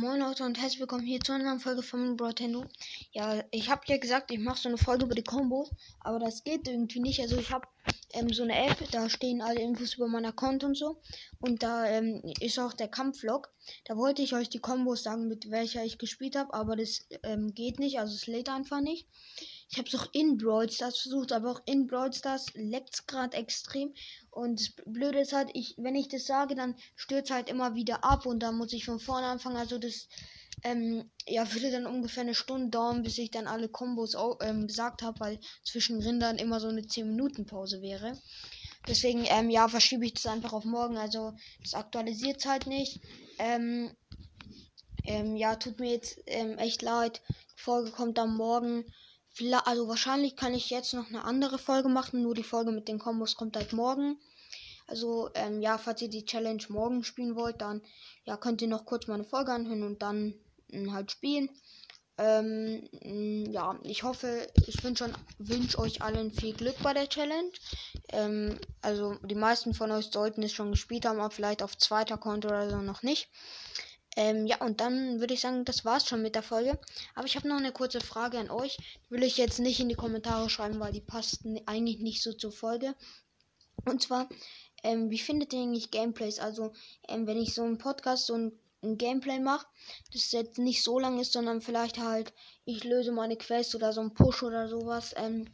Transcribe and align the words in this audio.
Moin 0.00 0.20
Leute 0.20 0.44
und 0.44 0.56
herzlich 0.60 0.78
willkommen 0.78 1.04
hier 1.04 1.18
zu 1.18 1.32
einer 1.32 1.42
neuen 1.42 1.58
Folge 1.58 1.82
von 1.82 2.16
Brotendo. 2.16 2.64
Ja, 3.10 3.42
ich 3.50 3.68
habe 3.68 3.82
ja 3.86 3.96
gesagt, 3.96 4.30
ich 4.30 4.38
mache 4.38 4.60
so 4.60 4.68
eine 4.68 4.78
Folge 4.78 5.06
über 5.06 5.16
die 5.16 5.24
Kombos, 5.24 5.72
aber 5.98 6.20
das 6.20 6.44
geht 6.44 6.68
irgendwie 6.68 7.00
nicht. 7.00 7.18
Also 7.20 7.36
ich 7.36 7.50
habe 7.50 7.66
ähm, 8.12 8.32
so 8.32 8.44
eine 8.44 8.56
App, 8.56 8.76
da 8.92 9.10
stehen 9.10 9.42
alle 9.42 9.60
Infos 9.60 9.94
über 9.94 10.06
meinen 10.06 10.26
Account 10.26 10.62
und 10.62 10.76
so. 10.76 11.00
Und 11.40 11.64
da 11.64 11.84
ähm, 11.86 12.22
ist 12.38 12.60
auch 12.60 12.74
der 12.74 12.86
Kampflog. 12.86 13.50
Da 13.86 13.96
wollte 13.96 14.22
ich 14.22 14.36
euch 14.36 14.48
die 14.48 14.60
Kombos 14.60 15.02
sagen, 15.02 15.26
mit 15.26 15.50
welcher 15.50 15.84
ich 15.84 15.98
gespielt 15.98 16.36
habe, 16.36 16.54
aber 16.54 16.76
das 16.76 17.04
ähm, 17.24 17.52
geht 17.52 17.80
nicht, 17.80 17.98
also 17.98 18.14
es 18.14 18.28
lädt 18.28 18.50
einfach 18.50 18.80
nicht. 18.80 19.08
Ich 19.70 19.76
habe 19.76 19.88
es 19.88 19.94
auch 19.94 20.08
in 20.12 20.38
Brawl 20.38 20.70
Stars 20.70 20.98
versucht, 20.98 21.32
aber 21.32 21.50
auch 21.50 21.62
in 21.66 21.86
Brawl 21.86 22.12
Stars 22.12 22.46
leckt 22.54 22.94
es 22.94 23.06
gerade 23.06 23.36
extrem. 23.36 23.92
Und 24.30 24.60
das 24.60 24.72
Blöde 24.86 25.20
ist 25.20 25.32
halt, 25.32 25.50
ich, 25.52 25.74
wenn 25.76 25.94
ich 25.94 26.08
das 26.08 26.24
sage, 26.24 26.54
dann 26.54 26.74
stürzt 26.96 27.30
halt 27.30 27.50
immer 27.50 27.74
wieder 27.74 28.02
ab 28.02 28.24
und 28.24 28.40
dann 28.40 28.56
muss 28.56 28.72
ich 28.72 28.86
von 28.86 28.98
vorne 28.98 29.26
anfangen. 29.26 29.56
Also 29.56 29.78
das 29.78 30.08
ähm, 30.64 31.10
ja, 31.26 31.52
würde 31.52 31.70
dann 31.70 31.86
ungefähr 31.86 32.22
eine 32.22 32.34
Stunde 32.34 32.70
dauern, 32.70 33.02
bis 33.02 33.18
ich 33.18 33.30
dann 33.30 33.46
alle 33.46 33.68
Kombos 33.68 34.14
auch, 34.14 34.38
ähm, 34.40 34.66
gesagt 34.66 35.02
habe, 35.02 35.20
weil 35.20 35.40
zwischen 35.64 36.02
Rindern 36.02 36.38
immer 36.38 36.60
so 36.60 36.68
eine 36.68 36.82
10-Minuten-Pause 36.82 37.80
wäre. 37.82 38.18
Deswegen, 38.86 39.24
ähm, 39.26 39.50
ja, 39.50 39.68
verschiebe 39.68 40.06
ich 40.06 40.14
das 40.14 40.26
einfach 40.26 40.52
auf 40.52 40.64
morgen. 40.64 40.96
Also, 40.96 41.34
das 41.62 41.74
aktualisiert 41.74 42.44
halt 42.46 42.66
nicht. 42.66 43.00
Ähm, 43.38 43.90
ähm, 45.04 45.36
ja, 45.36 45.56
tut 45.56 45.78
mir 45.78 45.92
jetzt 45.92 46.18
ähm, 46.26 46.58
echt 46.58 46.82
leid. 46.82 47.20
Die 47.56 47.60
Folge 47.60 47.90
kommt 47.90 48.18
dann 48.18 48.34
morgen 48.36 48.84
also 49.64 49.88
wahrscheinlich 49.88 50.36
kann 50.36 50.54
ich 50.54 50.70
jetzt 50.70 50.94
noch 50.94 51.08
eine 51.08 51.24
andere 51.24 51.58
Folge 51.58 51.88
machen, 51.88 52.22
nur 52.22 52.34
die 52.34 52.42
Folge 52.42 52.72
mit 52.72 52.88
den 52.88 52.98
Kombos 52.98 53.36
kommt 53.36 53.56
halt 53.56 53.72
morgen. 53.72 54.18
Also, 54.88 55.28
ähm, 55.34 55.60
ja, 55.60 55.76
falls 55.76 56.00
ihr 56.00 56.08
die 56.08 56.24
Challenge 56.24 56.62
morgen 56.70 57.04
spielen 57.04 57.36
wollt, 57.36 57.60
dann 57.60 57.82
ja, 58.24 58.36
könnt 58.38 58.62
ihr 58.62 58.68
noch 58.68 58.86
kurz 58.86 59.06
meine 59.06 59.24
Folge 59.24 59.52
anhören 59.52 59.82
und 59.82 60.02
dann 60.02 60.34
mh, 60.68 60.78
hm, 60.78 60.92
halt 60.94 61.10
spielen. 61.10 61.50
Ähm, 62.16 62.88
mh, 62.92 63.00
hm, 63.02 63.52
ja, 63.52 63.78
ich 63.82 64.02
hoffe, 64.02 64.48
ich 64.66 64.82
wünsche 64.82 65.12
wünsch 65.38 65.78
euch 65.78 66.00
allen 66.02 66.32
viel 66.32 66.54
Glück 66.54 66.82
bei 66.82 66.94
der 66.94 67.08
Challenge. 67.08 67.52
Ähm, 68.08 68.58
also, 68.80 69.14
die 69.22 69.34
meisten 69.34 69.74
von 69.74 69.90
euch 69.90 70.06
sollten 70.06 70.42
es 70.42 70.52
schon 70.52 70.70
gespielt 70.70 71.04
haben, 71.04 71.20
aber 71.20 71.30
vielleicht 71.30 71.62
auf 71.62 71.76
zweiter 71.76 72.16
Konto 72.16 72.48
oder 72.48 72.70
so 72.70 72.78
noch 72.78 73.02
nicht. 73.02 73.28
Ähm, 74.18 74.48
ja, 74.48 74.60
und 74.60 74.80
dann 74.80 75.20
würde 75.20 75.34
ich 75.34 75.40
sagen, 75.42 75.64
das 75.64 75.84
war's 75.84 76.08
schon 76.08 76.22
mit 76.22 76.34
der 76.34 76.42
Folge. 76.42 76.76
Aber 77.14 77.26
ich 77.26 77.36
habe 77.36 77.46
noch 77.46 77.58
eine 77.58 77.70
kurze 77.70 78.00
Frage 78.00 78.40
an 78.40 78.50
euch. 78.50 78.76
Die 78.76 79.10
will 79.12 79.22
ich 79.22 79.36
jetzt 79.36 79.60
nicht 79.60 79.78
in 79.78 79.88
die 79.88 79.94
Kommentare 79.94 80.50
schreiben, 80.50 80.80
weil 80.80 80.90
die 80.90 81.00
passt 81.00 81.42
eigentlich 81.66 82.00
nicht 82.00 82.20
so 82.20 82.32
zur 82.32 82.50
Folge. 82.50 82.96
Und 83.84 84.02
zwar, 84.02 84.28
ähm, 84.82 85.08
wie 85.10 85.20
findet 85.20 85.52
ihr 85.52 85.60
eigentlich 85.60 85.92
Gameplays? 85.92 86.40
Also, 86.40 86.72
ähm, 87.06 87.28
wenn 87.28 87.40
ich 87.40 87.54
so 87.54 87.62
einen 87.62 87.78
Podcast, 87.78 88.26
so 88.26 88.34
ein, 88.34 88.58
ein 88.82 88.98
Gameplay 88.98 89.38
mache, 89.38 89.68
das 90.12 90.32
jetzt 90.32 90.58
nicht 90.58 90.82
so 90.82 90.98
lang 90.98 91.20
ist, 91.20 91.32
sondern 91.32 91.62
vielleicht 91.62 91.98
halt, 91.98 92.32
ich 92.64 92.82
löse 92.82 93.12
meine 93.12 93.36
Quest 93.36 93.76
oder 93.76 93.92
so 93.92 94.00
ein 94.00 94.14
Push 94.14 94.42
oder 94.42 94.68
sowas. 94.68 95.14
Ähm, 95.16 95.48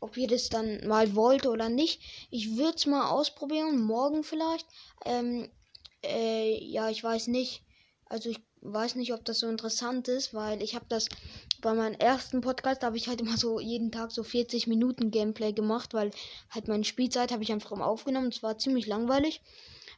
ob 0.00 0.16
ihr 0.16 0.26
das 0.26 0.48
dann 0.48 0.86
mal 0.88 1.14
wollt 1.14 1.44
oder 1.44 1.68
nicht. 1.68 2.00
Ich 2.30 2.56
würde 2.56 2.76
es 2.76 2.86
mal 2.86 3.10
ausprobieren, 3.10 3.78
morgen 3.82 4.24
vielleicht. 4.24 4.66
Ähm, 5.04 5.50
äh, 6.02 6.64
ja, 6.64 6.88
ich 6.88 7.04
weiß 7.04 7.26
nicht. 7.26 7.65
Also 8.08 8.30
ich 8.30 8.40
weiß 8.60 8.94
nicht, 8.94 9.12
ob 9.12 9.24
das 9.24 9.40
so 9.40 9.48
interessant 9.48 10.08
ist, 10.08 10.32
weil 10.32 10.62
ich 10.62 10.74
habe 10.74 10.86
das 10.88 11.08
bei 11.60 11.74
meinem 11.74 11.94
ersten 11.94 12.40
Podcast, 12.40 12.82
habe 12.82 12.96
ich 12.96 13.08
halt 13.08 13.20
immer 13.20 13.36
so 13.36 13.60
jeden 13.60 13.90
Tag 13.90 14.12
so 14.12 14.22
40 14.22 14.66
Minuten 14.66 15.10
Gameplay 15.10 15.52
gemacht, 15.52 15.94
weil 15.94 16.10
halt 16.50 16.68
meine 16.68 16.84
Spielzeit 16.84 17.32
habe 17.32 17.42
ich 17.42 17.52
einfach 17.52 17.72
immer 17.72 17.86
aufgenommen. 17.86 18.28
Es 18.28 18.42
war 18.42 18.58
ziemlich 18.58 18.86
langweilig. 18.86 19.42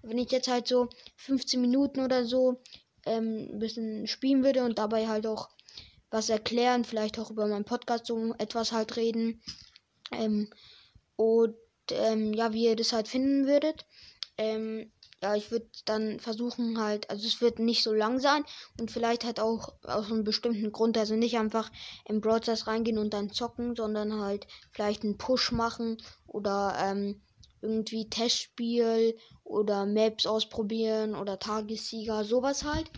Wenn 0.02 0.18
ich 0.18 0.30
jetzt 0.30 0.48
halt 0.48 0.68
so 0.68 0.88
15 1.16 1.60
Minuten 1.60 2.00
oder 2.00 2.24
so 2.24 2.60
ähm, 3.04 3.48
ein 3.52 3.58
bisschen 3.58 4.06
spielen 4.06 4.44
würde 4.44 4.64
und 4.64 4.78
dabei 4.78 5.08
halt 5.08 5.26
auch 5.26 5.48
was 6.10 6.30
erklären, 6.30 6.84
vielleicht 6.84 7.18
auch 7.18 7.30
über 7.30 7.46
meinen 7.46 7.64
Podcast 7.64 8.06
so 8.06 8.34
etwas 8.38 8.72
halt 8.72 8.96
reden. 8.96 9.42
Ähm, 10.12 10.48
und 11.16 11.56
ähm, 11.90 12.32
ja, 12.32 12.52
wie 12.52 12.64
ihr 12.64 12.76
das 12.76 12.92
halt 12.92 13.08
finden 13.08 13.46
würdet. 13.46 13.84
Ähm, 14.38 14.90
ja, 15.22 15.34
ich 15.34 15.50
würde 15.50 15.68
dann 15.84 16.20
versuchen 16.20 16.78
halt, 16.80 17.10
also 17.10 17.26
es 17.26 17.40
wird 17.40 17.58
nicht 17.58 17.82
so 17.82 17.92
lang 17.92 18.20
sein 18.20 18.44
und 18.78 18.90
vielleicht 18.90 19.24
halt 19.24 19.40
auch 19.40 19.74
aus 19.82 20.10
einem 20.10 20.24
bestimmten 20.24 20.70
Grund, 20.70 20.96
also 20.96 21.16
nicht 21.16 21.36
einfach 21.38 21.70
im 22.06 22.20
Broadcast 22.20 22.66
reingehen 22.66 22.98
und 22.98 23.12
dann 23.14 23.30
zocken, 23.30 23.74
sondern 23.74 24.20
halt 24.20 24.46
vielleicht 24.70 25.02
einen 25.02 25.18
Push 25.18 25.52
machen 25.52 25.96
oder 26.26 26.76
ähm, 26.80 27.20
irgendwie 27.60 28.08
Testspiel 28.08 29.16
oder 29.42 29.86
Maps 29.86 30.26
ausprobieren 30.26 31.16
oder 31.16 31.38
Tagessieger, 31.38 32.24
sowas 32.24 32.64
halt. 32.64 32.90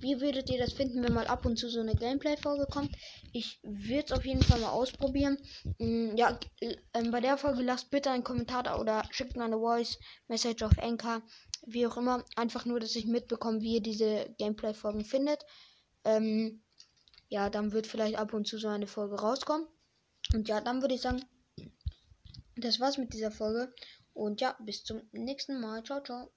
Wie 0.00 0.20
würdet 0.20 0.48
ihr 0.50 0.58
das 0.58 0.72
finden, 0.72 1.02
wenn 1.02 1.12
mal 1.12 1.26
ab 1.26 1.44
und 1.44 1.58
zu 1.58 1.68
so 1.68 1.80
eine 1.80 1.94
Gameplay-Folge 1.94 2.66
kommt? 2.70 2.96
Ich 3.32 3.60
würde 3.62 4.04
es 4.06 4.12
auf 4.12 4.24
jeden 4.24 4.42
Fall 4.42 4.60
mal 4.60 4.70
ausprobieren. 4.70 5.38
Mm, 5.78 6.16
ja, 6.16 6.38
äh, 6.60 7.10
bei 7.10 7.20
der 7.20 7.36
Folge 7.36 7.62
lasst 7.62 7.90
bitte 7.90 8.10
einen 8.10 8.24
Kommentar 8.24 8.62
da 8.62 8.78
oder 8.78 9.02
schickt 9.10 9.36
mir 9.36 9.44
eine 9.44 9.58
Voice-Message 9.58 10.62
auf 10.62 10.78
Anchor. 10.78 11.22
Wie 11.66 11.86
auch 11.86 11.96
immer. 11.96 12.24
Einfach 12.36 12.64
nur, 12.64 12.80
dass 12.80 12.96
ich 12.96 13.06
mitbekomme, 13.06 13.60
wie 13.60 13.74
ihr 13.74 13.82
diese 13.82 14.34
Gameplay-Folgen 14.38 15.04
findet. 15.04 15.44
Ähm, 16.04 16.62
ja, 17.28 17.50
dann 17.50 17.72
wird 17.72 17.86
vielleicht 17.86 18.16
ab 18.16 18.32
und 18.32 18.46
zu 18.46 18.58
so 18.58 18.68
eine 18.68 18.86
Folge 18.86 19.20
rauskommen. 19.20 19.66
Und 20.32 20.48
ja, 20.48 20.60
dann 20.60 20.80
würde 20.80 20.94
ich 20.94 21.00
sagen, 21.00 21.24
das 22.56 22.80
war's 22.80 22.98
mit 22.98 23.12
dieser 23.12 23.30
Folge. 23.30 23.72
Und 24.14 24.40
ja, 24.40 24.56
bis 24.60 24.84
zum 24.84 25.02
nächsten 25.12 25.60
Mal. 25.60 25.82
Ciao, 25.84 26.02
ciao. 26.02 26.30